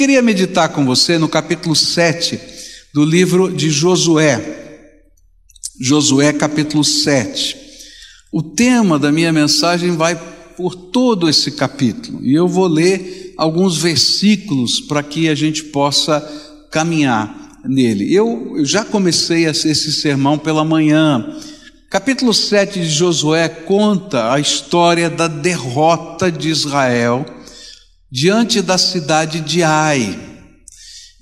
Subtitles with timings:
[0.00, 2.40] queria meditar com você no capítulo 7
[2.94, 4.88] do livro de Josué.
[5.78, 7.54] Josué, capítulo 7.
[8.32, 10.18] O tema da minha mensagem vai
[10.56, 16.18] por todo esse capítulo e eu vou ler alguns versículos para que a gente possa
[16.72, 18.10] caminhar nele.
[18.10, 21.36] Eu, eu já comecei esse sermão pela manhã.
[21.90, 27.26] Capítulo 7 de Josué conta a história da derrota de Israel
[28.10, 30.18] diante da cidade de Ai.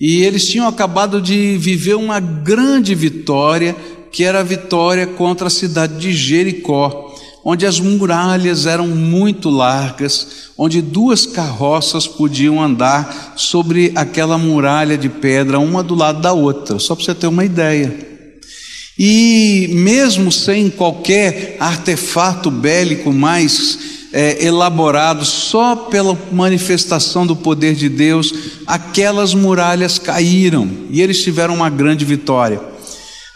[0.00, 3.76] E eles tinham acabado de viver uma grande vitória,
[4.12, 7.14] que era a vitória contra a cidade de Jericó,
[7.45, 15.09] onde as muralhas eram muito largas, onde duas carroças podiam andar sobre aquela muralha de
[15.09, 18.07] pedra, uma do lado da outra, só para você ter uma ideia.
[18.98, 27.89] E mesmo sem qualquer artefato bélico mais é, elaborado só pela manifestação do poder de
[27.89, 28.35] Deus,
[28.67, 32.61] aquelas muralhas caíram e eles tiveram uma grande vitória.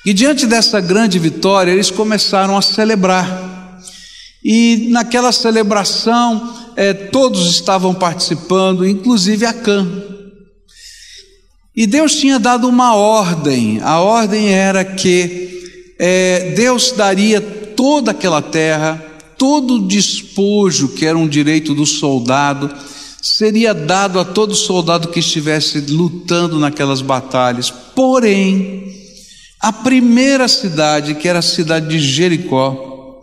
[0.05, 3.79] E diante dessa grande vitória, eles começaram a celebrar.
[4.45, 9.87] E naquela celebração, é, todos estavam participando, inclusive Acã.
[11.77, 15.63] E Deus tinha dado uma ordem, a ordem era que
[15.97, 19.12] é, Deus daria toda aquela terra
[19.43, 22.73] todo o despojo que era um direito do soldado
[23.21, 27.69] seria dado a todo soldado que estivesse lutando naquelas batalhas.
[27.69, 28.95] Porém,
[29.59, 33.21] a primeira cidade, que era a cidade de Jericó,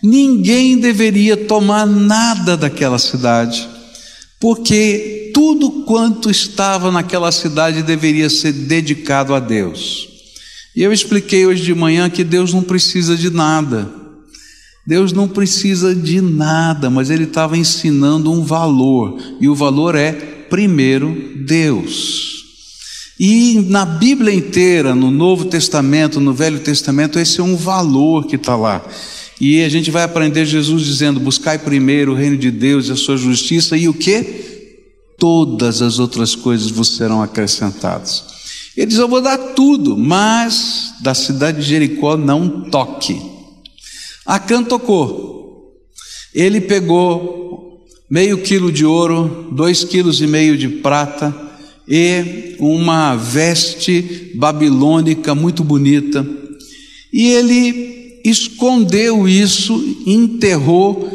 [0.00, 3.68] ninguém deveria tomar nada daquela cidade,
[4.38, 10.06] porque tudo quanto estava naquela cidade deveria ser dedicado a Deus.
[10.76, 14.05] E eu expliquei hoje de manhã que Deus não precisa de nada.
[14.86, 20.12] Deus não precisa de nada, mas Ele estava ensinando um valor, e o valor é,
[20.12, 22.36] primeiro, Deus.
[23.18, 28.36] E na Bíblia inteira, no Novo Testamento, no Velho Testamento, esse é um valor que
[28.36, 28.86] está lá.
[29.40, 32.96] E a gente vai aprender Jesus dizendo: buscai primeiro o reino de Deus e a
[32.96, 34.44] sua justiça, e o que?
[35.18, 38.22] Todas as outras coisas vos serão acrescentadas.
[38.76, 43.35] Ele diz: Eu vou dar tudo, mas da cidade de Jericó não toque.
[44.26, 45.74] Acã tocou.
[46.34, 51.34] Ele pegou meio quilo de ouro, dois quilos e meio de prata
[51.88, 56.26] e uma veste babilônica muito bonita.
[57.12, 61.08] E ele escondeu isso, enterrou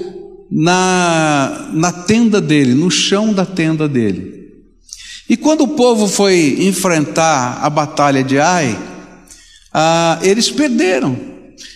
[0.49, 4.41] na, na tenda dele, no chão da tenda dele.
[5.29, 8.77] E quando o povo foi enfrentar a batalha de Ai,
[9.73, 11.30] ah, eles perderam.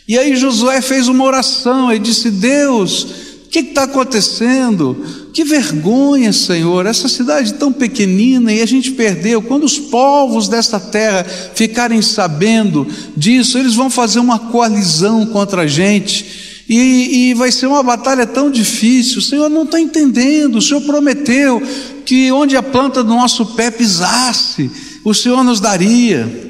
[0.08, 3.04] E aí Josué fez uma oração e disse: Deus,
[3.46, 5.04] o que está acontecendo?
[5.34, 9.42] Que vergonha, Senhor, essa cidade tão pequenina e a gente perdeu.
[9.42, 12.88] Quando os povos desta terra ficarem sabendo
[13.18, 16.46] disso, eles vão fazer uma coalizão contra a gente.
[16.70, 19.20] E, e vai ser uma batalha tão difícil.
[19.20, 20.58] O Senhor não está entendendo.
[20.58, 21.62] O Senhor prometeu
[22.06, 24.72] que onde a planta do nosso pé pisasse,
[25.04, 26.45] o Senhor nos daria.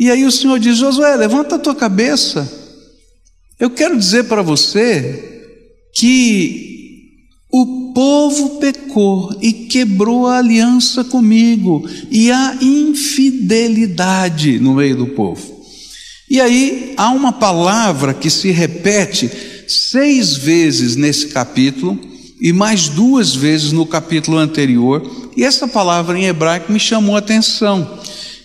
[0.00, 2.50] E aí o Senhor diz: Josué, levanta a tua cabeça.
[3.58, 5.42] Eu quero dizer para você
[5.94, 6.70] que
[7.52, 15.60] o povo pecou e quebrou a aliança comigo, e há infidelidade no meio do povo.
[16.30, 19.30] E aí há uma palavra que se repete
[19.68, 22.00] seis vezes nesse capítulo,
[22.40, 27.18] e mais duas vezes no capítulo anterior, e essa palavra em hebraico me chamou a
[27.18, 28.00] atenção.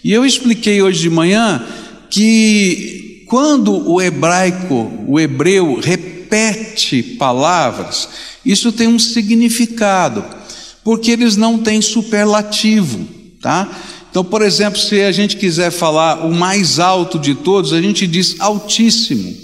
[0.05, 1.65] E eu expliquei hoje de manhã
[2.11, 8.07] que quando o hebraico, o hebreu, repete palavras,
[8.45, 10.23] isso tem um significado,
[10.83, 13.03] porque eles não têm superlativo,
[13.41, 13.67] tá?
[14.11, 18.05] Então, por exemplo, se a gente quiser falar o mais alto de todos, a gente
[18.05, 19.35] diz altíssimo.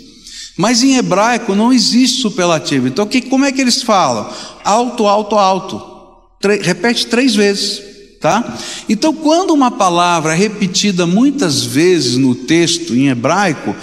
[0.55, 2.88] Mas em hebraico não existe superlativo.
[2.88, 4.31] Então, que, como é que eles falam?
[4.63, 5.81] Alto, alto, alto.
[6.61, 7.91] repete três vezes
[8.21, 8.55] tá?
[8.87, 13.75] Então, quando uma palavra é repetida muitas vezes no texto em hebraico,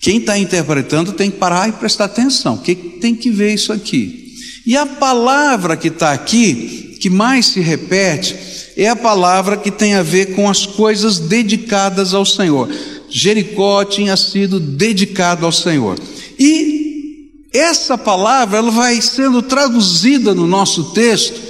[0.00, 2.56] quem está interpretando tem que parar e prestar atenção.
[2.56, 4.32] Que tem que ver isso aqui?
[4.64, 8.36] E a palavra que está aqui, que mais se repete,
[8.76, 12.68] é a palavra que tem a ver com as coisas dedicadas ao Senhor.
[13.10, 15.98] Jericó tinha sido dedicado ao Senhor.
[16.38, 21.43] E essa palavra ela vai sendo traduzida no nosso texto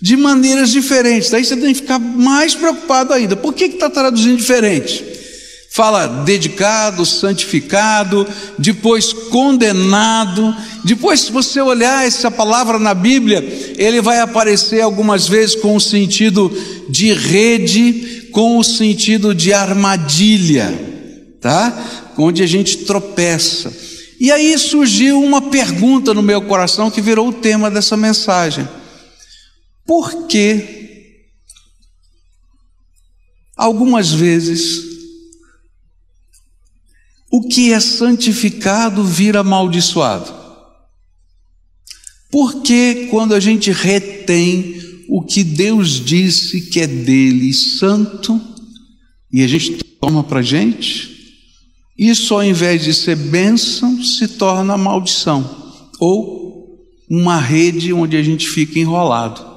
[0.00, 1.30] de maneiras diferentes.
[1.30, 3.36] Daí você tem que ficar mais preocupado ainda.
[3.36, 5.18] Por que está traduzindo diferente?
[5.78, 8.26] fala dedicado, santificado,
[8.58, 10.52] depois condenado.
[10.84, 13.38] Depois, se você olhar essa palavra na Bíblia,
[13.76, 16.50] ele vai aparecer algumas vezes com o sentido
[16.88, 20.76] de rede, com o sentido de armadilha,
[21.40, 22.10] tá?
[22.18, 23.72] Onde a gente tropeça.
[24.18, 28.66] E aí surgiu uma pergunta no meu coração que virou o tema dessa mensagem.
[29.88, 30.76] Por que
[33.56, 34.86] algumas vezes
[37.30, 40.32] o que é santificado vira amaldiçoado.
[42.30, 44.76] Porque quando a gente retém
[45.08, 48.40] o que Deus disse que é dele santo,
[49.32, 51.16] e a gente toma para gente,
[51.98, 58.48] isso ao invés de ser bênção, se torna maldição, ou uma rede onde a gente
[58.48, 59.47] fica enrolado.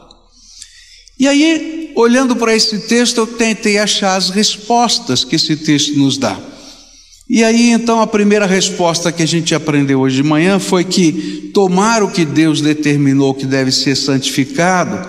[1.21, 6.17] E aí, olhando para esse texto, eu tentei achar as respostas que esse texto nos
[6.17, 6.35] dá.
[7.29, 11.51] E aí então a primeira resposta que a gente aprendeu hoje de manhã foi que
[11.53, 15.07] tomar o que Deus determinou que deve ser santificado,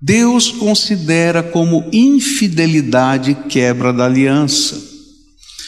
[0.00, 4.82] Deus considera como infidelidade e quebra da aliança.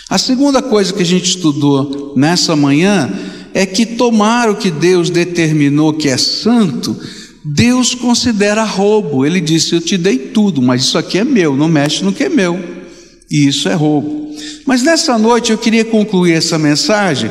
[0.08, 3.12] A segunda coisa que a gente estudou nessa manhã
[3.52, 6.96] é que tomar o que Deus determinou que é santo,
[7.44, 9.24] Deus considera roubo.
[9.24, 12.24] Ele disse: Eu te dei tudo, mas isso aqui é meu, não mexe no que
[12.24, 12.58] é meu.
[13.30, 14.34] E isso é roubo.
[14.64, 17.30] Mas nessa noite eu queria concluir essa mensagem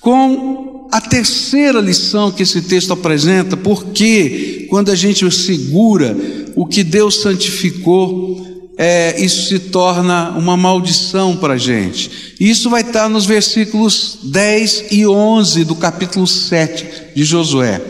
[0.00, 6.14] com a terceira lição que esse texto apresenta, porque quando a gente segura
[6.54, 8.46] o que Deus santificou,
[8.76, 12.34] é, isso se torna uma maldição para a gente.
[12.38, 17.80] Isso vai estar nos versículos 10 e 11 do capítulo 7 de Josué,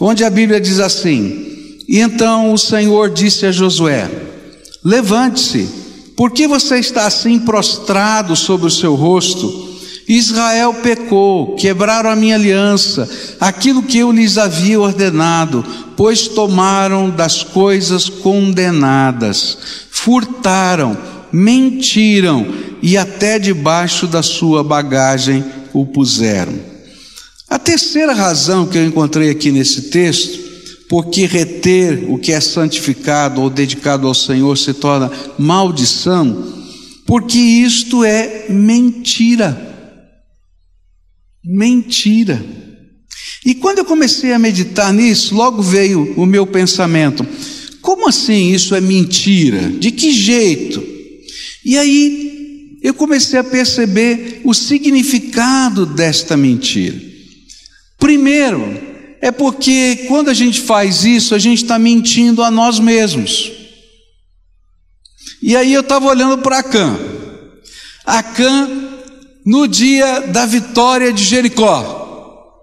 [0.00, 4.10] onde a Bíblia diz assim: E então o Senhor disse a Josué:
[4.84, 5.68] Levante-se
[6.16, 9.66] por que você está assim prostrado sobre o seu rosto?
[10.08, 13.08] Israel pecou, quebraram a minha aliança,
[13.40, 15.64] aquilo que eu lhes havia ordenado,
[15.96, 19.58] pois tomaram das coisas condenadas,
[19.90, 20.96] furtaram,
[21.32, 22.46] mentiram
[22.80, 26.75] e até debaixo da sua bagagem o puseram.
[27.56, 30.38] A terceira razão que eu encontrei aqui nesse texto
[30.90, 36.52] porque reter o que é santificado ou dedicado ao Senhor se torna maldição,
[37.06, 39.56] porque isto é mentira.
[41.42, 42.44] Mentira.
[43.42, 47.26] E quando eu comecei a meditar nisso, logo veio o meu pensamento:
[47.80, 49.70] como assim isso é mentira?
[49.70, 50.84] De que jeito?
[51.64, 57.05] E aí eu comecei a perceber o significado desta mentira.
[58.06, 58.80] Primeiro,
[59.20, 63.50] é porque quando a gente faz isso, a gente está mentindo a nós mesmos.
[65.42, 66.96] E aí eu estava olhando para Acã.
[68.06, 68.70] Acã,
[69.44, 72.62] no dia da vitória de Jericó,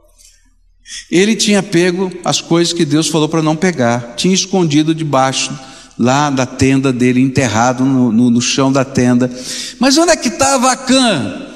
[1.11, 5.51] ele tinha pego as coisas que Deus falou para não pegar, tinha escondido debaixo
[5.99, 9.29] lá da tenda dele, enterrado no, no, no chão da tenda.
[9.77, 11.49] Mas onde é que estava Acã?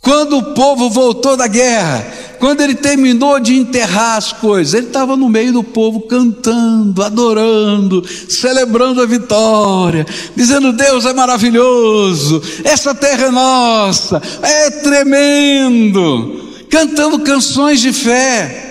[0.00, 5.16] Quando o povo voltou da guerra, quando ele terminou de enterrar as coisas, ele estava
[5.16, 10.06] no meio do povo cantando, adorando, celebrando a vitória,
[10.36, 16.40] dizendo: Deus é maravilhoso, essa terra é nossa, é tremendo,
[16.70, 18.64] cantando canções de fé.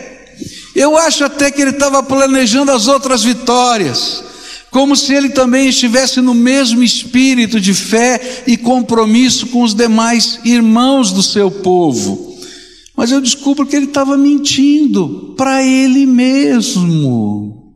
[0.75, 4.23] Eu acho até que ele estava planejando as outras vitórias,
[4.69, 10.39] como se ele também estivesse no mesmo espírito de fé e compromisso com os demais
[10.45, 12.26] irmãos do seu povo.
[12.97, 17.75] Mas eu descubro que ele estava mentindo para ele mesmo.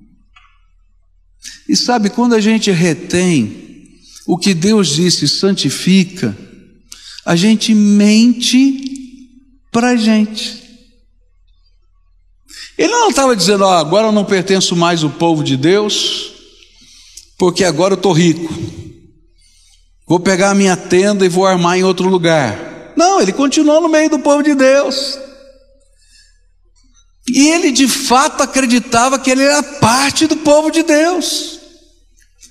[1.70, 6.36] E sabe, quando a gente retém o que Deus disse, santifica,
[7.24, 8.82] a gente mente
[9.72, 10.60] para a gente.
[12.76, 16.34] Ele não estava dizendo, agora eu não pertenço mais ao povo de Deus,
[17.38, 18.52] porque agora eu estou rico.
[20.08, 22.71] Vou pegar a minha tenda e vou armar em outro lugar.
[23.02, 25.18] Não, ele continuou no meio do povo de Deus.
[27.28, 31.60] E ele de fato acreditava que ele era parte do povo de Deus.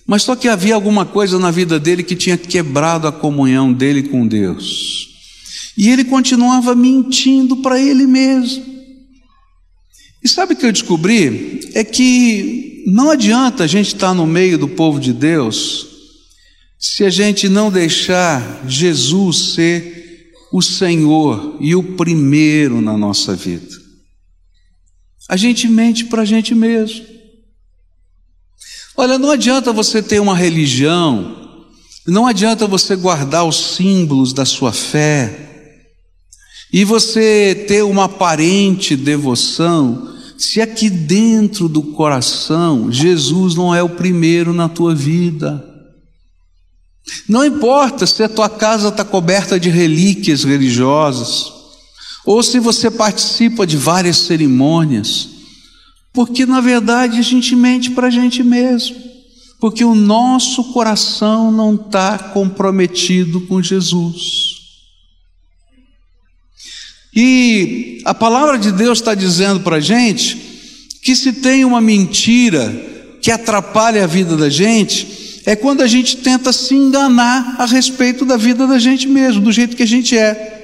[0.04, 4.02] Mas só que havia alguma coisa na vida dele que tinha quebrado a comunhão dele
[4.02, 5.06] com Deus.
[5.78, 8.64] E ele continuava mentindo para ele mesmo.
[10.24, 11.70] E sabe o que eu descobri?
[11.74, 15.86] É que não adianta a gente estar no meio do povo de Deus
[16.76, 19.99] se a gente não deixar Jesus ser
[20.52, 23.76] o Senhor e o primeiro na nossa vida.
[25.28, 27.04] A gente mente para a gente mesmo.
[28.96, 31.36] Olha, não adianta você ter uma religião
[32.06, 35.48] Não adianta você guardar os símbolos da sua fé
[36.72, 43.88] e você ter uma aparente devoção, se aqui dentro do coração Jesus não é o
[43.88, 45.69] primeiro na tua vida.
[47.28, 51.52] Não importa se a tua casa está coberta de relíquias religiosas,
[52.24, 55.28] ou se você participa de várias cerimônias,
[56.12, 58.96] porque na verdade a gente mente para a gente mesmo,
[59.60, 64.60] porque o nosso coração não está comprometido com Jesus.
[67.14, 70.36] E a palavra de Deus está dizendo para a gente
[71.02, 72.68] que se tem uma mentira
[73.20, 75.06] que atrapalha a vida da gente,
[75.44, 79.52] é quando a gente tenta se enganar a respeito da vida da gente mesmo, do
[79.52, 80.58] jeito que a gente é.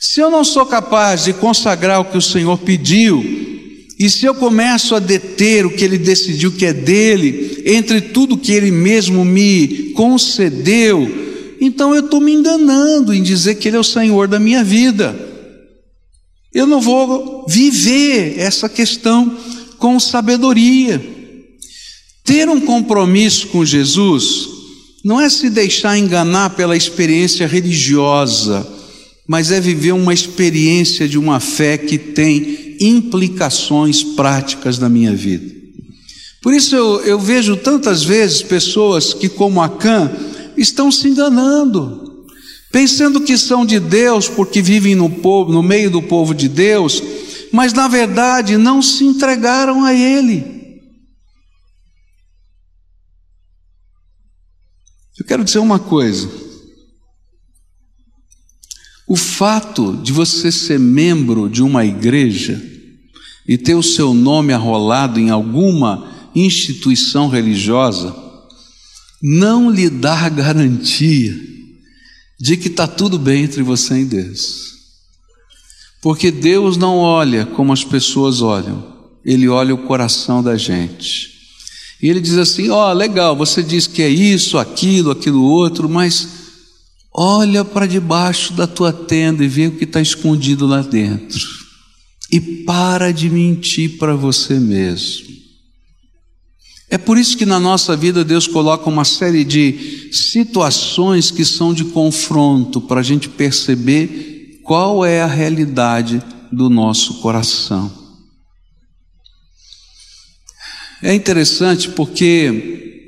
[0.00, 3.24] Se eu não sou capaz de consagrar o que o Senhor pediu,
[3.98, 8.36] e se eu começo a deter o que Ele decidiu que é dele, entre tudo
[8.36, 11.08] que Ele mesmo me concedeu,
[11.60, 15.16] então eu estou me enganando em dizer que Ele é o Senhor da minha vida.
[16.52, 19.36] Eu não vou viver essa questão
[19.78, 21.13] com sabedoria.
[22.24, 24.48] Ter um compromisso com Jesus
[25.04, 28.66] não é se deixar enganar pela experiência religiosa,
[29.28, 35.52] mas é viver uma experiência de uma fé que tem implicações práticas na minha vida.
[36.42, 40.10] Por isso eu, eu vejo tantas vezes pessoas que, como Acã,
[40.56, 42.24] estão se enganando,
[42.72, 47.02] pensando que são de Deus porque vivem no povo, no meio do povo de Deus,
[47.52, 50.53] mas na verdade não se entregaram a Ele.
[55.18, 56.28] Eu quero dizer uma coisa.
[59.06, 62.60] O fato de você ser membro de uma igreja
[63.46, 68.14] e ter o seu nome arrolado em alguma instituição religiosa
[69.22, 71.34] não lhe dá garantia
[72.40, 74.74] de que está tudo bem entre você e Deus.
[76.02, 81.33] Porque Deus não olha como as pessoas olham, Ele olha o coração da gente.
[82.04, 85.88] E Ele diz assim: Ó, oh, legal, você diz que é isso, aquilo, aquilo outro,
[85.88, 86.28] mas
[87.10, 91.40] olha para debaixo da tua tenda e vê o que está escondido lá dentro.
[92.30, 95.32] E para de mentir para você mesmo.
[96.90, 101.72] É por isso que na nossa vida Deus coloca uma série de situações que são
[101.72, 108.03] de confronto para a gente perceber qual é a realidade do nosso coração.
[111.04, 113.02] É interessante porque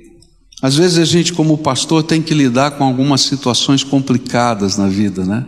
[0.61, 5.25] às vezes a gente, como pastor, tem que lidar com algumas situações complicadas na vida,
[5.25, 5.47] né?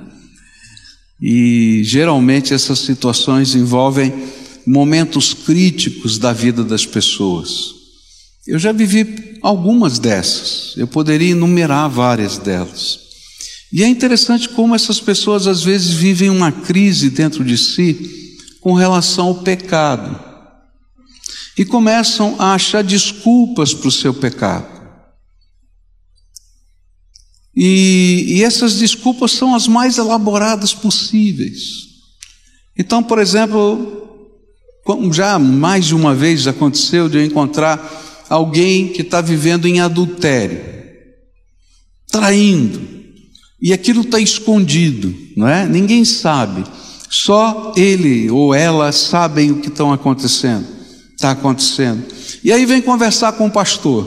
[1.20, 4.14] E geralmente essas situações envolvem
[4.66, 7.74] momentos críticos da vida das pessoas.
[8.46, 12.98] Eu já vivi algumas dessas, eu poderia enumerar várias delas.
[13.70, 18.72] E é interessante como essas pessoas às vezes vivem uma crise dentro de si com
[18.72, 20.27] relação ao pecado
[21.58, 24.78] e começam a achar desculpas para o seu pecado.
[27.54, 31.88] E, e, essas desculpas são as mais elaboradas possíveis.
[32.78, 34.08] Então, por exemplo,
[35.10, 40.60] já mais de uma vez aconteceu de eu encontrar alguém que está vivendo em adultério,
[42.06, 42.80] traindo,
[43.60, 45.66] e aquilo está escondido, não é?
[45.66, 46.64] Ninguém sabe,
[47.10, 50.77] só ele ou ela sabem o que estão acontecendo,
[51.18, 52.04] está acontecendo.
[52.44, 54.06] E aí vem conversar com o pastor,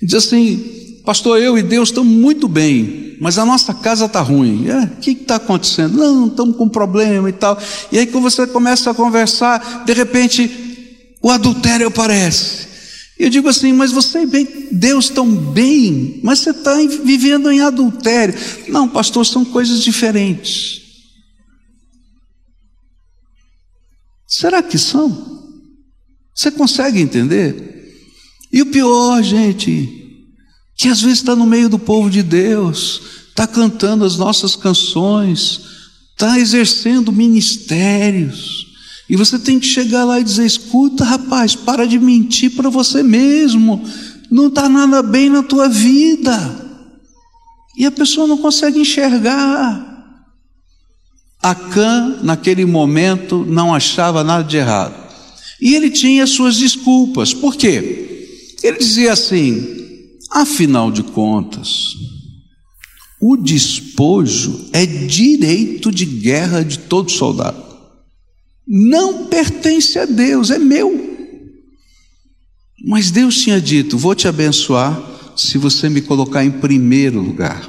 [0.00, 4.20] e diz assim: Pastor, eu e Deus estamos muito bem, mas a nossa casa está
[4.20, 4.68] ruim.
[4.68, 5.98] É, o que está acontecendo?
[5.98, 7.58] Não, estamos com problema e tal.
[7.90, 12.70] E aí, quando você começa a conversar, de repente, o adultério aparece.
[13.18, 18.34] Eu digo assim, mas você bem, Deus tão bem, mas você está vivendo em adultério.
[18.68, 20.80] Não, pastor, são coisas diferentes.
[24.26, 25.39] Será que são?
[26.40, 27.98] Você consegue entender?
[28.50, 30.24] E o pior, gente,
[30.74, 35.60] que às vezes está no meio do povo de Deus, está cantando as nossas canções,
[36.12, 38.68] está exercendo ministérios,
[39.06, 43.02] e você tem que chegar lá e dizer: escuta, rapaz, para de mentir para você
[43.02, 43.84] mesmo.
[44.30, 46.34] Não está nada bem na tua vida.
[47.76, 50.24] E a pessoa não consegue enxergar.
[51.42, 55.09] Acã, naquele momento, não achava nada de errado.
[55.60, 57.34] E ele tinha suas desculpas.
[57.34, 58.54] Por quê?
[58.62, 59.62] Ele dizia assim:
[60.30, 61.68] afinal de contas,
[63.20, 67.70] o despojo é direito de guerra de todo soldado
[68.72, 71.10] não pertence a Deus, é meu.
[72.86, 75.02] Mas Deus tinha dito: Vou te abençoar
[75.36, 77.68] se você me colocar em primeiro lugar.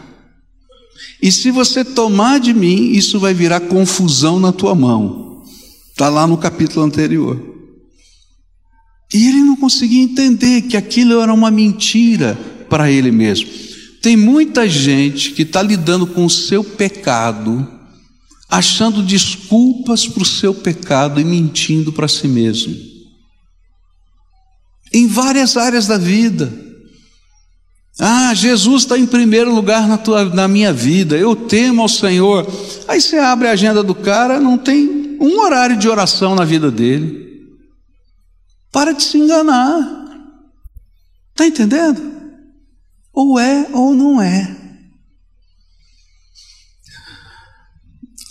[1.19, 5.43] E se você tomar de mim, isso vai virar confusão na tua mão.
[5.89, 7.39] Está lá no capítulo anterior.
[9.13, 12.37] E ele não conseguia entender que aquilo era uma mentira
[12.69, 13.49] para ele mesmo.
[14.01, 17.67] Tem muita gente que está lidando com o seu pecado,
[18.49, 22.75] achando desculpas para o seu pecado e mentindo para si mesmo.
[24.93, 26.51] Em várias áreas da vida.
[27.99, 32.47] Ah, Jesus está em primeiro lugar na, tua, na minha vida, eu temo ao Senhor.
[32.87, 36.71] Aí você abre a agenda do cara, não tem um horário de oração na vida
[36.71, 37.30] dele.
[38.71, 40.01] Para de se enganar.
[41.31, 42.01] Está entendendo?
[43.13, 44.55] Ou é ou não é.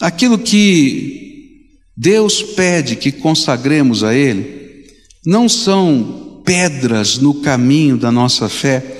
[0.01, 4.87] Aquilo que Deus pede que consagremos a Ele,
[5.27, 8.99] não são pedras no caminho da nossa fé,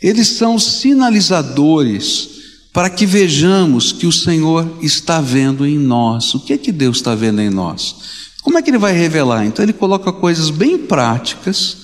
[0.00, 2.36] eles são sinalizadores
[2.72, 6.34] para que vejamos que o Senhor está vendo em nós.
[6.34, 8.25] O que é que Deus está vendo em nós?
[8.46, 9.44] Como é que Ele vai revelar?
[9.44, 11.78] Então, Ele coloca coisas bem práticas,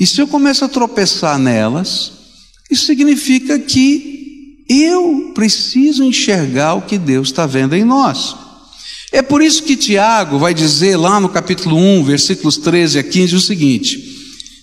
[0.00, 2.10] e se eu começo a tropeçar nelas,
[2.68, 8.34] isso significa que eu preciso enxergar o que Deus está vendo em nós.
[9.12, 13.36] É por isso que Tiago vai dizer lá no capítulo 1, versículos 13 a 15,
[13.36, 14.02] o seguinte: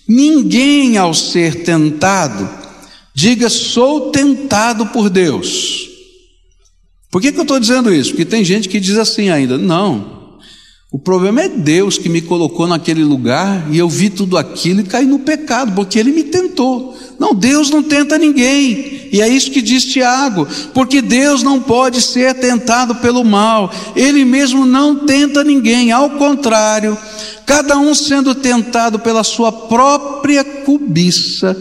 [0.06, 2.46] Ninguém ao ser tentado,
[3.14, 5.88] diga sou tentado por Deus.
[7.10, 8.10] Por que, que eu estou dizendo isso?
[8.10, 10.15] Porque tem gente que diz assim ainda: não,
[10.90, 14.84] o problema é Deus que me colocou naquele lugar e eu vi tudo aquilo e
[14.84, 16.96] caí no pecado, porque Ele me tentou.
[17.18, 22.00] Não, Deus não tenta ninguém, e é isso que diz Tiago, porque Deus não pode
[22.00, 26.96] ser tentado pelo mal, Ele mesmo não tenta ninguém, ao contrário,
[27.44, 31.56] cada um sendo tentado pela sua própria cobiça,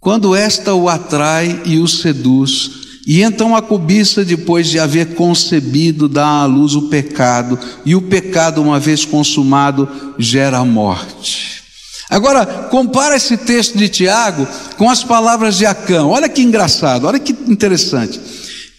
[0.00, 6.08] quando esta o atrai e o seduz, e então a cobiça, depois de haver concebido,
[6.08, 11.62] dá à luz o pecado, e o pecado, uma vez consumado, gera a morte.
[12.08, 14.46] Agora, compara esse texto de Tiago
[14.78, 16.04] com as palavras de Acã.
[16.06, 18.20] Olha que engraçado, olha que interessante.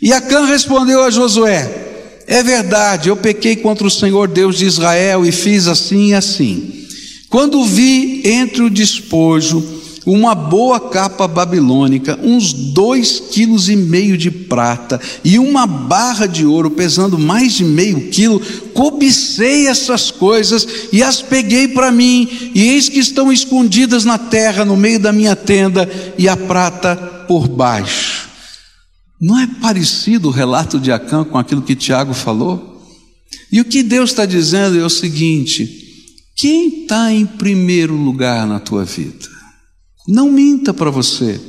[0.01, 5.25] E Acã respondeu a Josué: É verdade, eu pequei contra o Senhor Deus de Israel
[5.25, 6.85] e fiz assim e assim.
[7.29, 9.74] Quando vi entre o despojo
[10.05, 16.45] uma boa capa babilônica, uns dois quilos e meio de prata e uma barra de
[16.45, 18.39] ouro pesando mais de meio quilo,
[18.73, 24.63] cobicei essas coisas e as peguei para mim, e eis que estão escondidas na terra,
[24.63, 26.95] no meio da minha tenda, e a prata
[27.27, 28.29] por baixo.
[29.19, 32.75] Não é parecido o relato de Acã com aquilo que Tiago falou?
[33.51, 35.67] E o que Deus está dizendo é o seguinte:
[36.35, 39.34] quem está em primeiro lugar na tua vida?
[40.07, 41.39] Não minta para você.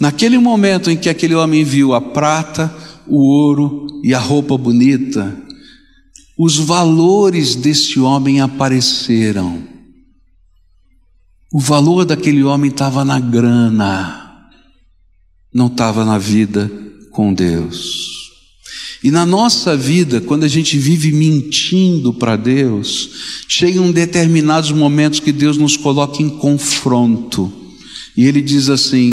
[0.00, 2.74] Naquele momento em que aquele homem viu a prata,
[3.06, 5.36] o ouro e a roupa bonita,
[6.36, 9.62] os valores desse homem apareceram.
[11.52, 14.48] O valor daquele homem estava na grana,
[15.52, 16.70] não estava na vida
[17.12, 18.23] com Deus.
[19.02, 23.10] E na nossa vida, quando a gente vive mentindo para Deus,
[23.46, 27.52] chegam determinados momentos que Deus nos coloca em confronto.
[28.16, 29.10] E Ele diz assim: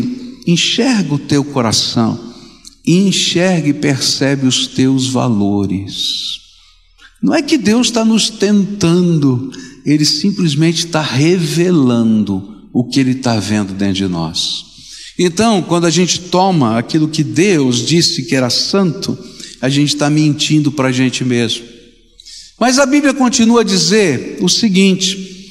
[0.48, 2.18] enxerga o teu coração,
[2.88, 6.40] enxerga e percebe os teus valores.
[7.22, 9.52] Não é que Deus está nos tentando,
[9.86, 14.66] Ele simplesmente está revelando o que Ele está vendo dentro de nós.
[15.20, 19.18] Então, quando a gente toma aquilo que Deus disse que era santo,
[19.62, 21.64] a gente está mentindo para a gente mesmo.
[22.60, 25.50] Mas a Bíblia continua a dizer o seguinte: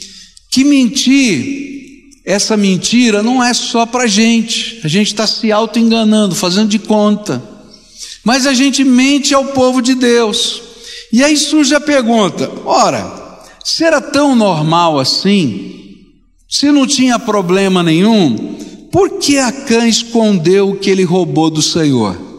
[0.51, 6.35] que mentir, essa mentira não é só para a gente, a gente está se auto-enganando,
[6.35, 7.43] fazendo de conta,
[8.25, 10.63] mas a gente mente ao povo de Deus.
[11.13, 13.21] E aí surge a pergunta: ora,
[13.65, 16.07] se era tão normal assim,
[16.49, 18.57] se não tinha problema nenhum,
[18.91, 22.30] por que Acã escondeu o que ele roubou do Senhor?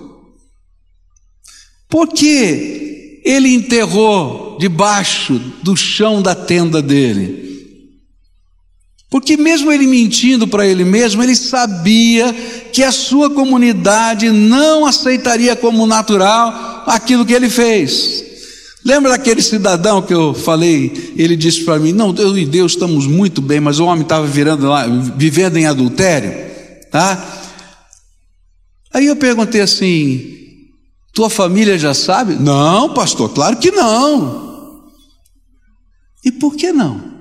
[1.91, 7.41] Por que ele enterrou debaixo do chão da tenda dele?
[9.09, 12.33] Porque, mesmo ele mentindo para ele mesmo, ele sabia
[12.71, 18.23] que a sua comunidade não aceitaria como natural aquilo que ele fez.
[18.85, 21.13] Lembra daquele cidadão que eu falei?
[21.17, 24.25] Ele disse para mim: Não, eu e Deus estamos muito bem, mas o homem estava
[24.25, 26.33] virando lá, vivendo em adultério,
[26.89, 27.21] tá?
[28.93, 30.40] Aí eu perguntei assim:
[31.13, 32.35] tua família já sabe?
[32.35, 34.91] Não, pastor, claro que não.
[36.23, 37.11] E por que não?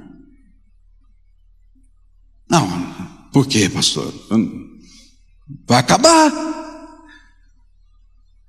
[2.49, 2.69] Não,
[3.33, 4.13] por quê, pastor?
[5.67, 6.51] Vai acabar.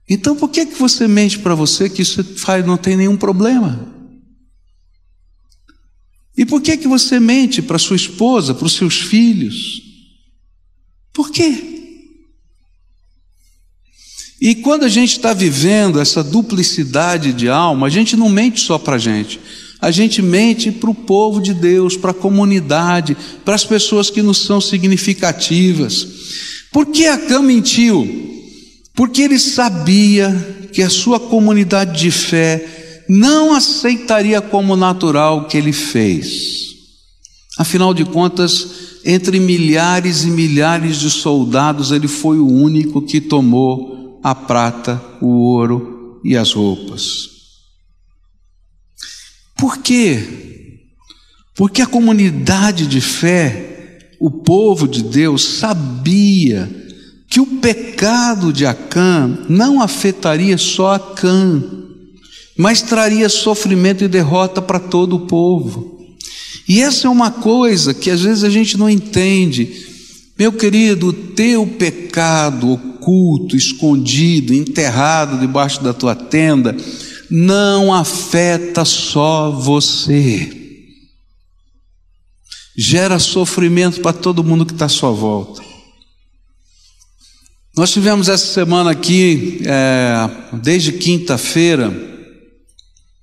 [0.10, 3.90] Então por que, que você mente para você que isso faz, não tem nenhum problema?
[6.36, 9.82] E por que, que você mente para sua esposa, para os seus filhos?
[11.14, 11.71] Por quê?
[14.42, 18.80] E quando a gente está vivendo essa duplicidade de alma, a gente não mente só
[18.80, 19.40] para a gente,
[19.80, 24.24] a gente mente para o povo de Deus, para a comunidade, para as pessoas que
[24.24, 26.08] nos são significativas.
[26.72, 28.08] Por que Acã mentiu?
[28.96, 35.58] Porque ele sabia que a sua comunidade de fé não aceitaria como natural o que
[35.58, 36.72] ele fez.
[37.60, 38.68] Afinal de contas,
[39.06, 45.28] entre milhares e milhares de soldados, ele foi o único que tomou a prata, o
[45.28, 47.30] ouro e as roupas.
[49.58, 50.80] Por quê?
[51.56, 56.70] Porque a comunidade de fé, o povo de Deus, sabia
[57.30, 61.64] que o pecado de Acã não afetaria só Acã,
[62.58, 66.10] mas traria sofrimento e derrota para todo o povo.
[66.68, 69.70] E essa é uma coisa que às vezes a gente não entende.
[70.38, 76.78] Meu querido, o teu pecado oculto, escondido, enterrado debaixo da tua tenda,
[77.30, 80.60] não afeta só você.
[82.78, 85.62] Gera sofrimento para todo mundo que está à sua volta.
[87.76, 90.30] Nós tivemos essa semana aqui, é,
[90.62, 91.92] desde quinta-feira,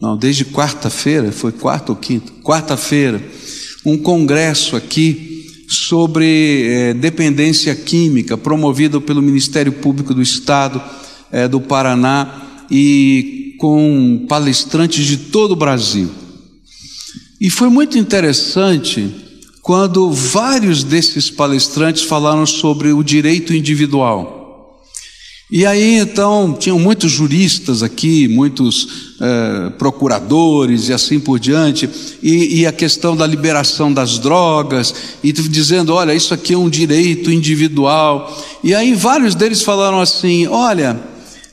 [0.00, 2.32] não, desde quarta-feira, foi quarta ou quinta?
[2.42, 3.22] Quarta-feira,
[3.84, 5.37] um congresso aqui
[5.68, 10.82] sobre é, dependência química, promovido pelo Ministério Público do Estado
[11.30, 16.10] é, do Paraná e com palestrantes de todo o Brasil.
[17.40, 19.14] E foi muito interessante
[19.62, 24.37] quando vários desses palestrantes falaram sobre o direito individual.
[25.50, 31.88] E aí então tinham muitos juristas aqui, muitos eh, procuradores e assim por diante,
[32.22, 36.68] e, e, a questão da liberação das drogas, e dizendo: olha, isso aqui é um
[36.68, 38.38] direito individual.
[38.62, 41.00] E aí vários deles falaram assim: olha,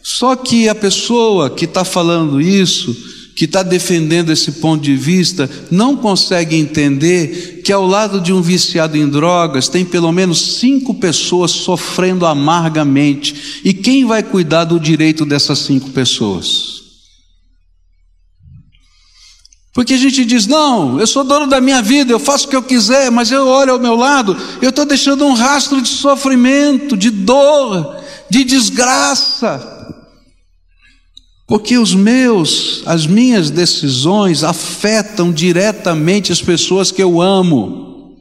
[0.04, 5.50] só que a pessoa que está falando isso, que está defendendo esse ponto de vista
[5.70, 10.94] não consegue entender que ao lado de um viciado em drogas tem pelo menos cinco
[10.94, 13.62] pessoas sofrendo amargamente.
[13.66, 16.76] E quem vai cuidar do direito dessas cinco pessoas?
[19.74, 22.56] Porque a gente diz: não, eu sou dono da minha vida, eu faço o que
[22.56, 26.96] eu quiser, mas eu olho ao meu lado, eu estou deixando um rastro de sofrimento,
[26.96, 27.98] de dor,
[28.30, 29.75] de desgraça.
[31.48, 38.18] Porque os meus, as minhas decisões afetam diretamente as pessoas que eu amo.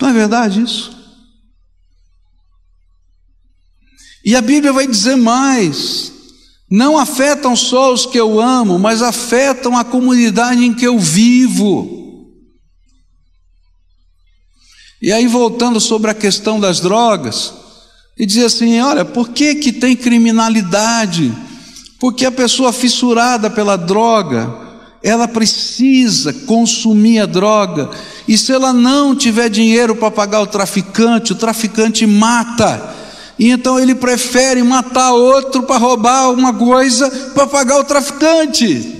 [0.00, 0.96] Não é verdade isso?
[4.24, 6.12] E a Bíblia vai dizer mais:
[6.70, 11.96] não afetam só os que eu amo, mas afetam a comunidade em que eu vivo.
[15.00, 17.54] E aí, voltando sobre a questão das drogas,
[18.18, 21.32] e dizer assim: olha, por que, que tem criminalidade?
[21.98, 24.52] Porque a pessoa fissurada pela droga,
[25.02, 27.90] ela precisa consumir a droga,
[28.26, 32.96] e se ela não tiver dinheiro para pagar o traficante, o traficante mata.
[33.38, 38.96] E então ele prefere matar outro para roubar alguma coisa para pagar o traficante.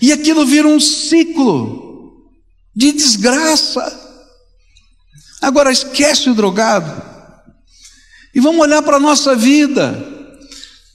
[0.00, 2.30] E aquilo vira um ciclo
[2.74, 4.05] de desgraça.
[5.40, 7.02] Agora esquece o drogado.
[8.34, 10.06] E vamos olhar para a nossa vida.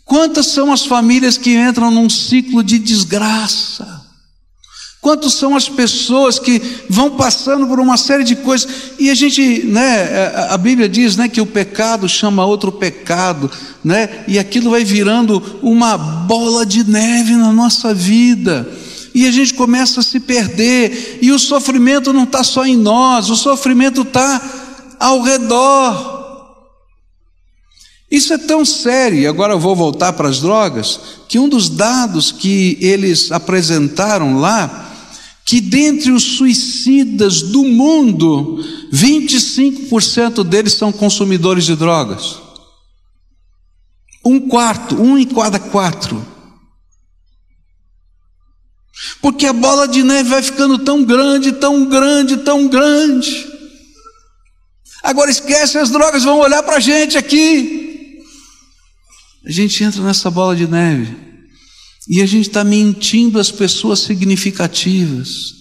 [0.06, 4.02] Quantas são as famílias que entram num ciclo de desgraça?
[5.02, 9.64] Quantas são as pessoas que vão passando por uma série de coisas e a gente,
[9.64, 13.50] né, a Bíblia diz, né, que o pecado chama outro pecado,
[13.84, 18.70] né, e aquilo vai virando uma bola de neve na nossa vida
[19.14, 23.30] e a gente começa a se perder, e o sofrimento não está só em nós,
[23.30, 26.20] o sofrimento está ao redor.
[28.10, 31.70] Isso é tão sério, e agora eu vou voltar para as drogas, que um dos
[31.70, 34.90] dados que eles apresentaram lá,
[35.46, 42.38] que dentre os suicidas do mundo, 25% deles são consumidores de drogas.
[44.24, 46.26] Um quarto, um em cada quatro.
[49.22, 53.48] Porque a bola de neve vai ficando tão grande, tão grande, tão grande.
[55.04, 58.20] Agora esquece, as drogas vão olhar para a gente aqui.
[59.46, 61.16] A gente entra nessa bola de neve
[62.08, 65.60] e a gente está mentindo às pessoas significativas.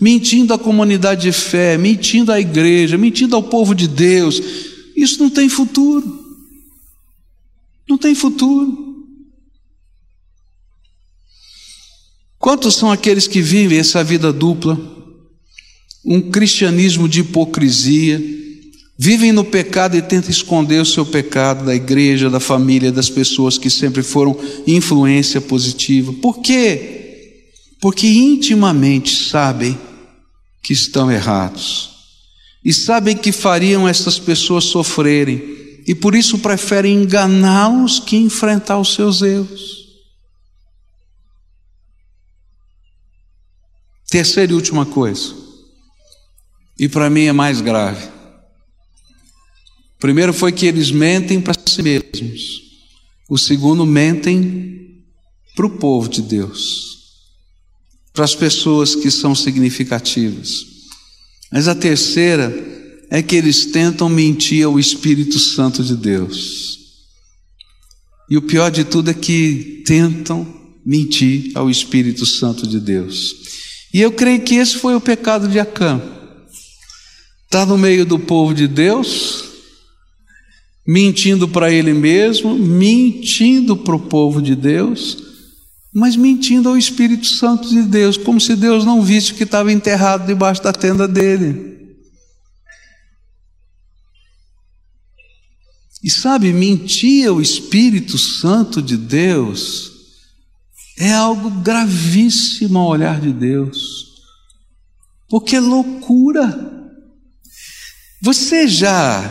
[0.00, 4.40] mentindo à comunidade de fé, mentindo à igreja, mentindo ao povo de Deus.
[4.96, 6.24] Isso não tem futuro.
[7.86, 8.89] Não tem futuro.
[12.40, 14.80] Quantos são aqueles que vivem essa vida dupla?
[16.02, 18.18] Um cristianismo de hipocrisia,
[18.98, 23.58] vivem no pecado e tentam esconder o seu pecado da igreja, da família, das pessoas
[23.58, 24.34] que sempre foram
[24.66, 26.14] influência positiva.
[26.14, 27.50] Por quê?
[27.78, 29.78] Porque intimamente sabem
[30.62, 31.90] que estão errados
[32.64, 35.42] e sabem que fariam essas pessoas sofrerem
[35.86, 39.79] e por isso preferem enganá-los que enfrentar os seus erros.
[44.10, 45.32] Terceira e última coisa,
[46.76, 48.08] e para mim é mais grave.
[50.00, 52.60] Primeiro foi que eles mentem para si mesmos.
[53.28, 55.04] O segundo, mentem
[55.54, 56.98] para o povo de Deus,
[58.12, 60.66] para as pessoas que são significativas.
[61.52, 62.52] Mas a terceira
[63.10, 66.78] é que eles tentam mentir ao Espírito Santo de Deus.
[68.28, 70.44] E o pior de tudo é que tentam
[70.84, 73.49] mentir ao Espírito Santo de Deus.
[73.92, 76.00] E eu creio que esse foi o pecado de Acã.
[77.44, 79.44] Está no meio do povo de Deus,
[80.86, 85.18] mentindo para ele mesmo, mentindo para o povo de Deus,
[85.92, 90.26] mas mentindo ao Espírito Santo de Deus, como se Deus não visse que estava enterrado
[90.26, 91.70] debaixo da tenda dele.
[96.02, 99.89] E sabe, mentir ao Espírito Santo de Deus
[101.00, 104.22] é algo gravíssimo ao olhar de Deus,
[105.30, 106.78] porque é loucura.
[108.20, 109.22] Você já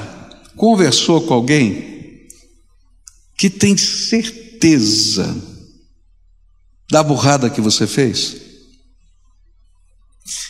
[0.55, 2.27] conversou com alguém
[3.38, 5.39] que tem certeza
[6.89, 8.36] da burrada que você fez?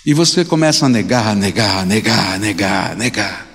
[0.06, 3.48] E você começa a negar, negar, negar, negar, negar.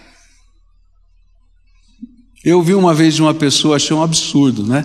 [2.44, 4.84] Eu vi uma vez de uma pessoa, achei um absurdo, né?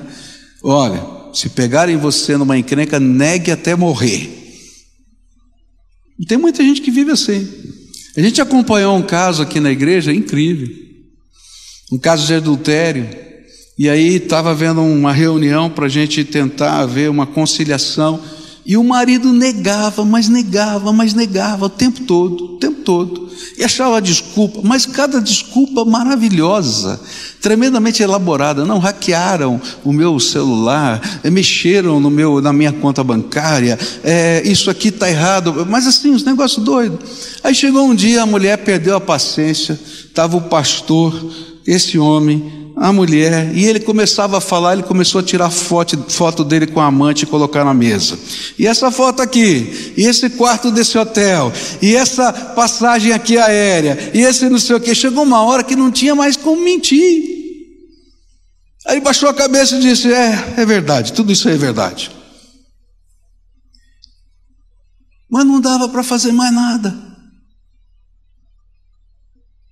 [0.64, 4.30] Olha, se pegarem você numa encrenca, negue até morrer.
[6.20, 7.48] E tem muita gente que vive assim.
[8.18, 10.68] A gente acompanhou um caso aqui na igreja incrível.
[11.92, 13.08] Um caso de adultério.
[13.78, 18.22] E aí estava havendo uma reunião para a gente tentar ver uma conciliação.
[18.70, 23.28] E o marido negava, mas negava, mas negava o tempo todo, o tempo todo.
[23.58, 27.02] E achava desculpa, mas cada desculpa maravilhosa,
[27.42, 28.64] tremendamente elaborada.
[28.66, 34.70] Não hackearam o meu celular, eh, mexeram no meu, na minha conta bancária, é, isso
[34.70, 37.00] aqui está errado, mas assim, os negócios doidos.
[37.44, 41.20] Aí chegou um dia, a mulher perdeu a paciência, estava o pastor,
[41.66, 46.46] esse homem, a mulher, e ele começava a falar, ele começou a tirar foto, foto
[46.46, 48.18] dele com a amante e colocar na mesa.
[48.58, 54.22] E essa foto aqui, e esse quarto desse hotel, e essa passagem aqui aérea, e
[54.22, 54.96] esse não sei o que.
[54.96, 57.38] Chegou uma hora que não tinha mais como mentir.
[58.88, 62.10] Aí baixou a cabeça e disse: É, é verdade, tudo isso é verdade.
[65.30, 66.98] Mas não dava para fazer mais nada.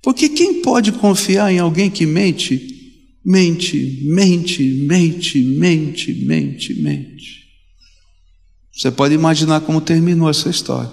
[0.04, 2.77] Porque quem pode confiar em alguém que mente
[3.30, 7.46] mente, mente, mente, mente, mente, mente.
[8.72, 10.90] Você pode imaginar como terminou essa história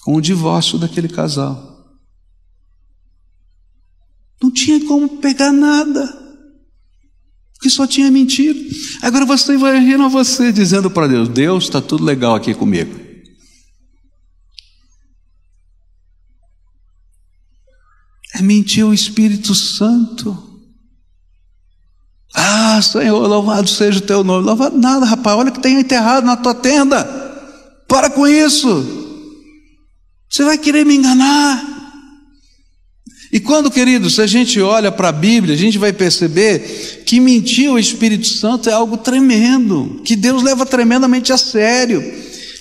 [0.00, 1.68] com o divórcio daquele casal.
[4.42, 6.06] Não tinha como pegar nada,
[7.52, 8.58] porque só tinha mentira.
[9.02, 12.98] Agora você vai rir a você dizendo para Deus: Deus, está tudo legal aqui comigo.
[18.34, 20.49] É mentir o Espírito Santo.
[22.34, 24.46] Ah, Senhor, louvado seja o teu nome.
[24.46, 25.36] Louvado nada, rapaz.
[25.36, 27.04] Olha que tem enterrado na tua tenda.
[27.88, 28.98] Para com isso.
[30.28, 31.80] Você vai querer me enganar.
[33.32, 37.68] E quando, queridos, a gente olha para a Bíblia, a gente vai perceber que mentir
[37.68, 42.02] ao Espírito Santo é algo tremendo, que Deus leva tremendamente a sério.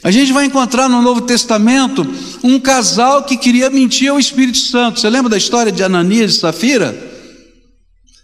[0.04, 2.08] A gente vai encontrar no Novo Testamento
[2.44, 5.00] um casal que queria mentir ao Espírito Santo.
[5.00, 7.09] Você lembra da história de Ananias e Safira?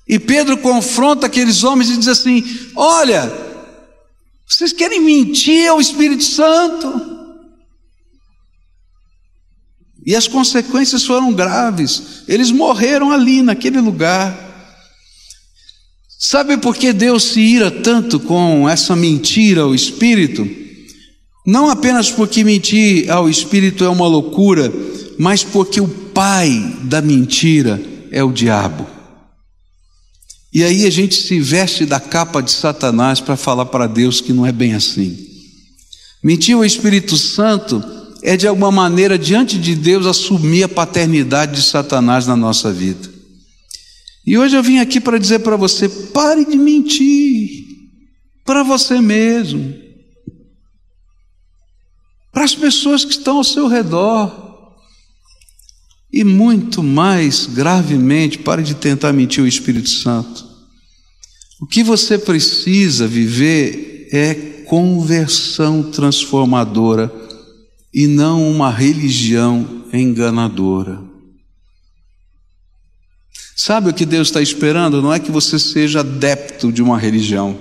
[0.07, 2.43] E Pedro confronta aqueles homens e diz assim:
[2.75, 3.31] Olha,
[4.47, 7.15] vocês querem mentir ao Espírito Santo?
[10.05, 12.23] E as consequências foram graves.
[12.27, 14.43] Eles morreram ali, naquele lugar.
[16.19, 20.47] Sabe por que Deus se ira tanto com essa mentira ao Espírito?
[21.45, 24.71] Não apenas porque mentir ao Espírito é uma loucura,
[25.17, 28.94] mas porque o pai da mentira é o diabo.
[30.55, 34.31] E aí a gente se veste da capa de Satanás para falar para Deus que
[34.31, 35.13] não é bem assim.
[36.23, 37.83] Mentir ao Espírito Santo
[38.23, 43.11] é de alguma maneira, diante de Deus, assumir a paternidade de Satanás na nossa vida.
[44.25, 47.65] E hoje eu vim aqui para dizer para você: pare de mentir
[48.45, 49.75] para você mesmo,
[52.31, 54.44] para as pessoas que estão ao seu redor.
[56.15, 60.45] E muito mais gravemente, pare de tentar mentir o Espírito Santo.
[61.59, 64.33] O que você precisa viver é
[64.65, 67.13] conversão transformadora
[67.93, 71.03] e não uma religião enganadora.
[73.53, 75.01] Sabe o que Deus está esperando?
[75.01, 77.57] Não é que você seja adepto de uma religião,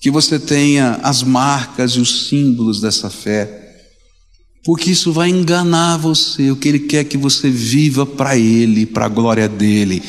[0.00, 3.69] que você tenha as marcas e os símbolos dessa fé,
[4.64, 6.50] porque isso vai enganar você.
[6.50, 10.02] O que Ele quer que você viva para Ele, para a glória dEle,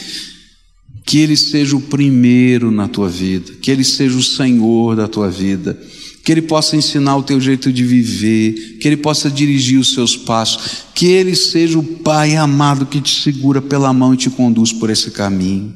[1.06, 5.30] que Ele seja o primeiro na tua vida, que Ele seja o Senhor da tua
[5.30, 5.78] vida
[6.24, 10.16] que Ele possa ensinar o teu jeito de viver, que Ele possa dirigir os seus
[10.16, 14.72] passos, que Ele seja o Pai amado que te segura pela mão e te conduz
[14.72, 15.74] por esse caminho.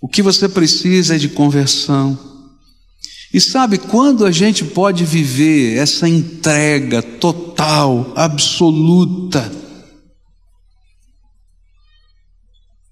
[0.00, 2.18] O que você precisa é de conversão.
[3.32, 9.52] E sabe quando a gente pode viver essa entrega total, absoluta?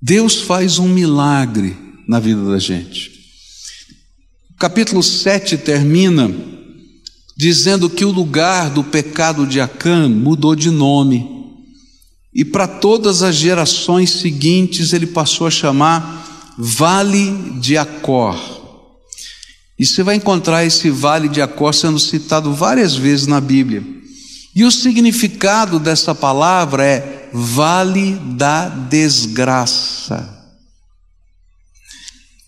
[0.01, 3.17] Deus faz um milagre na vida da gente
[4.59, 6.35] capítulo 7 termina
[7.37, 11.29] dizendo que o lugar do pecado de Acã mudou de nome.
[12.35, 18.56] E para todas as gerações seguintes ele passou a chamar Vale de Acor.
[19.79, 23.83] E você vai encontrar esse Vale de Acor sendo citado várias vezes na Bíblia.
[24.55, 30.35] E o significado dessa palavra é Vale da Desgraça.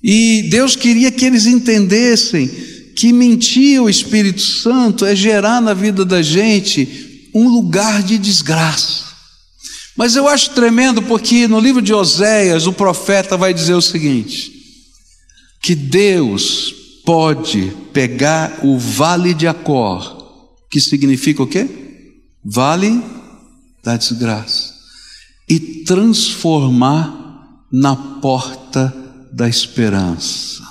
[0.02, 2.48] E Deus queria que eles entendessem
[2.96, 9.04] que mentir o Espírito Santo é gerar na vida da gente um lugar de desgraça.
[9.96, 14.50] Mas eu acho tremendo porque no livro de Oséias o profeta vai dizer o seguinte:
[15.60, 16.74] que Deus
[17.08, 21.66] pode pegar o vale de Acor, que significa o quê?
[22.44, 23.02] Vale
[23.82, 24.74] da desgraça,
[25.48, 28.94] e transformar na porta
[29.32, 30.62] da esperança.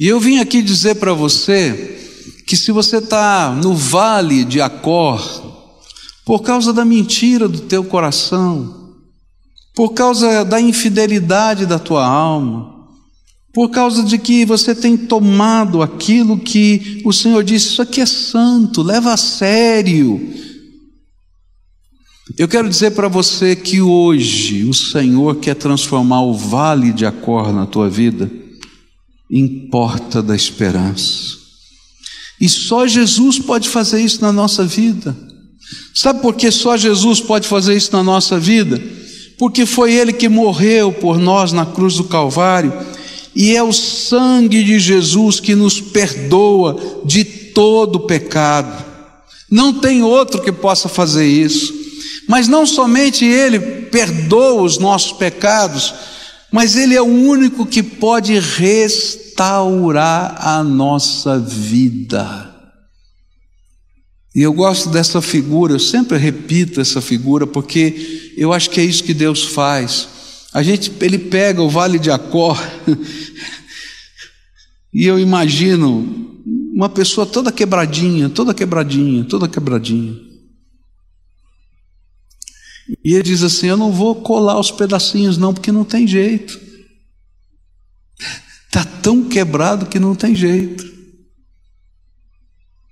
[0.00, 2.00] E eu vim aqui dizer para você
[2.44, 5.22] que se você está no vale de Acor,
[6.24, 8.96] por causa da mentira do teu coração,
[9.72, 12.71] por causa da infidelidade da tua alma,
[13.52, 18.06] por causa de que você tem tomado aquilo que o Senhor disse, isso aqui é
[18.06, 20.32] santo, leva a sério,
[22.38, 27.52] eu quero dizer para você que hoje o Senhor quer transformar o vale de Acor
[27.52, 28.30] na tua vida
[29.30, 31.36] em porta da esperança.
[32.40, 35.16] E só Jesus pode fazer isso na nossa vida.
[35.94, 38.82] Sabe por que só Jesus pode fazer isso na nossa vida?
[39.38, 42.72] Porque foi Ele que morreu por nós na cruz do Calvário,
[43.34, 48.84] e é o sangue de Jesus que nos perdoa de todo pecado.
[49.50, 51.82] Não tem outro que possa fazer isso.
[52.28, 55.92] Mas não somente Ele perdoa os nossos pecados,
[56.50, 62.50] mas Ele é o único que pode restaurar a nossa vida.
[64.34, 68.84] E eu gosto dessa figura, eu sempre repito essa figura, porque eu acho que é
[68.84, 70.08] isso que Deus faz.
[70.52, 72.58] A gente, ele pega o vale de Acor,
[74.92, 76.40] e eu imagino
[76.74, 80.14] uma pessoa toda quebradinha, toda quebradinha, toda quebradinha.
[83.04, 86.60] E ele diz assim: Eu não vou colar os pedacinhos, não, porque não tem jeito.
[88.66, 90.90] Está tão quebrado que não tem jeito.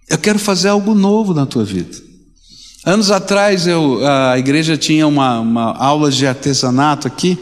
[0.09, 2.10] Eu quero fazer algo novo na tua vida.
[2.85, 7.39] Anos atrás eu, a igreja tinha uma, uma aula de artesanato aqui,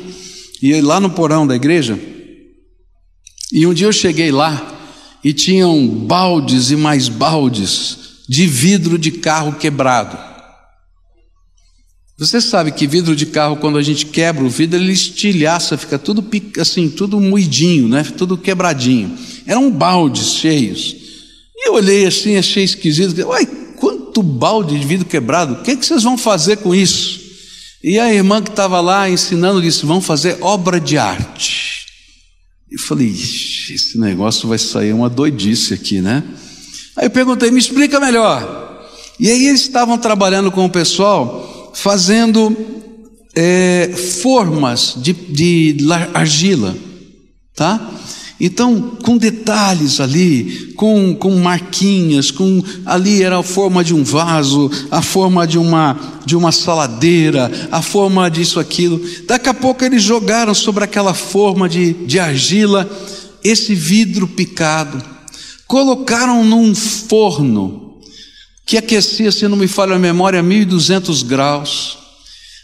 [0.60, 1.98] e lá no porão da igreja,
[3.52, 4.76] e um dia eu cheguei lá
[5.22, 7.98] e tinham baldes e mais baldes
[8.28, 10.18] de vidro de carro quebrado.
[12.18, 15.96] Você sabe que vidro de carro, quando a gente quebra o vidro, ele estilhaça, fica
[15.96, 16.26] tudo
[16.60, 18.02] assim, tudo moidinho, né?
[18.02, 19.16] tudo quebradinho.
[19.46, 20.96] Eram baldes cheios.
[21.56, 23.16] E eu olhei assim, achei esquisito.
[23.20, 23.46] Uai,
[24.18, 25.54] quanto balde de vidro quebrado?
[25.54, 27.20] O que, é que vocês vão fazer com isso?
[27.82, 31.86] E a irmã que estava lá ensinando disse: vão fazer obra de arte.
[32.70, 36.24] E falei: esse negócio vai sair uma doidice aqui, né?
[36.96, 38.66] Aí eu perguntei: me explica melhor.
[39.20, 42.56] E aí eles estavam trabalhando com o pessoal fazendo
[43.34, 43.92] é,
[44.22, 45.76] formas de, de
[46.14, 46.76] argila,
[47.54, 47.94] tá?
[48.40, 54.70] Então, com detalhes ali, com, com marquinhas, com ali era a forma de um vaso,
[54.90, 59.00] a forma de uma de uma saladeira, a forma disso aquilo.
[59.26, 62.88] Daqui a pouco eles jogaram sobre aquela forma de, de argila
[63.42, 65.02] esse vidro picado,
[65.66, 67.98] colocaram num forno
[68.66, 71.98] que aquecia, se não me falha a memória, 1200 graus.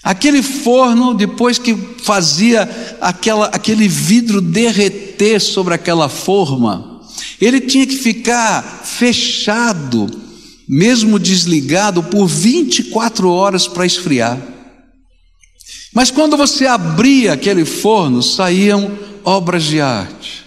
[0.04, 2.68] Aquele forno, depois que fazia
[3.00, 7.00] aquela, aquele vidro derreter sobre aquela forma,
[7.40, 10.06] ele tinha que ficar fechado,
[10.68, 14.38] mesmo desligado, por 24 horas para esfriar.
[15.94, 20.43] Mas quando você abria aquele forno, saíam obras de arte.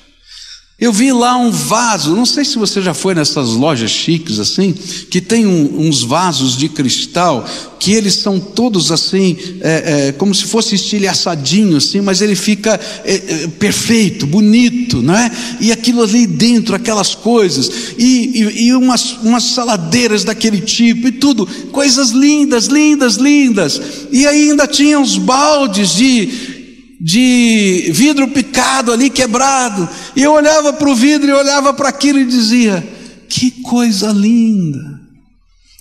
[0.80, 4.74] Eu vi lá um vaso, não sei se você já foi nessas lojas chiques assim,
[5.10, 7.44] que tem um, uns vasos de cristal,
[7.80, 12.80] que eles são todos assim, é, é, como se fosse estilhaçadinho assim, mas ele fica
[13.04, 15.32] é, é perfeito, bonito, não é?
[15.60, 21.12] E aquilo ali dentro, aquelas coisas, e, e, e umas, umas saladeiras daquele tipo e
[21.12, 23.82] tudo, coisas lindas, lindas, lindas.
[24.12, 26.57] E ainda tinha uns baldes de
[27.00, 29.88] de vidro picado ali, quebrado.
[30.16, 32.86] E eu olhava para o vidro e olhava para aquilo e dizia:
[33.30, 34.98] Que coisa linda.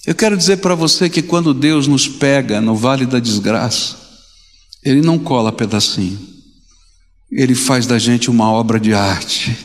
[0.06, 3.96] Eu quero dizer para você que quando Deus nos pega no vale da desgraça,
[4.84, 6.18] Ele não cola pedacinho,
[7.30, 9.56] Ele faz da gente uma obra de arte,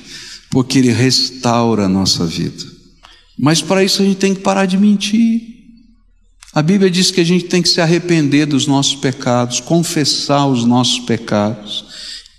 [0.49, 2.63] porque Ele restaura a nossa vida.
[3.37, 5.60] Mas para isso a gente tem que parar de mentir.
[6.53, 10.65] A Bíblia diz que a gente tem que se arrepender dos nossos pecados, confessar os
[10.65, 11.85] nossos pecados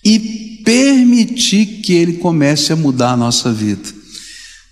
[0.05, 3.89] e permitir que Ele comece a mudar a nossa vida.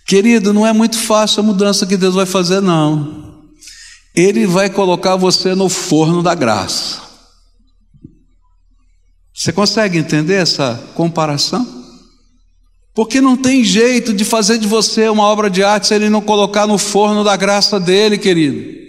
[0.07, 3.41] Querido, não é muito fácil a mudança que Deus vai fazer, não.
[4.14, 7.01] Ele vai colocar você no forno da graça.
[9.34, 11.66] Você consegue entender essa comparação?
[12.95, 16.20] Porque não tem jeito de fazer de você uma obra de arte se ele não
[16.20, 18.80] colocar no forno da graça dele, querido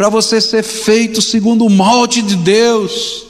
[0.00, 3.22] para você ser feito segundo o molde de Deus.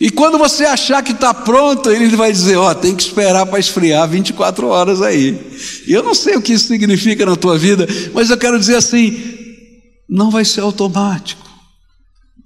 [0.00, 3.44] E quando você achar que está pronto, ele vai dizer: Ó, oh, tem que esperar
[3.44, 5.38] para esfriar 24 horas aí.
[5.86, 8.76] E eu não sei o que isso significa na tua vida, mas eu quero dizer
[8.76, 9.14] assim:
[10.08, 11.46] não vai ser automático.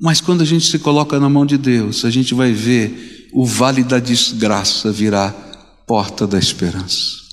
[0.00, 3.46] Mas quando a gente se coloca na mão de Deus, a gente vai ver o
[3.46, 5.30] vale da desgraça virar
[5.86, 7.29] porta da esperança.